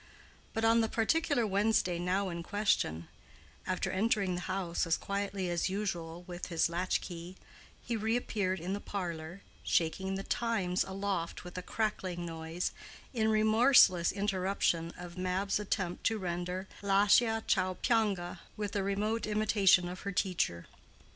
But 0.55 0.65
on 0.65 0.81
the 0.81 0.89
particular 0.89 1.45
Wednesday 1.45 1.99
now 1.99 2.29
in 2.29 2.41
question, 2.41 3.07
after 3.67 3.91
entering 3.91 4.33
the 4.33 4.41
house 4.41 4.87
as 4.87 4.97
quietly 4.97 5.47
as 5.47 5.69
usual 5.69 6.23
with 6.25 6.47
his 6.47 6.69
latch 6.69 7.01
key, 7.01 7.35
he 7.83 8.15
appeared 8.17 8.59
in 8.59 8.73
the 8.73 8.79
parlor, 8.79 9.41
shaking 9.63 10.15
the 10.15 10.23
Times 10.23 10.83
aloft 10.83 11.43
with 11.43 11.55
a 11.55 11.61
crackling 11.61 12.25
noise, 12.25 12.71
in 13.13 13.29
remorseless 13.29 14.11
interruption 14.11 14.91
of 14.97 15.19
Mab's 15.19 15.59
attempt 15.59 16.03
to 16.05 16.17
render 16.17 16.67
Lascia 16.81 17.43
ch'io 17.45 17.77
pianga 17.83 18.39
with 18.57 18.75
a 18.75 18.81
remote 18.81 19.27
imitation 19.27 19.87
of 19.87 19.99
her 19.99 20.11
teacher. 20.11 20.65